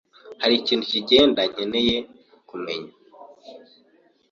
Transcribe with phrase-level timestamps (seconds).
[0.41, 1.97] Hari ikintu kigenda nkeneye
[2.49, 2.93] kumenya?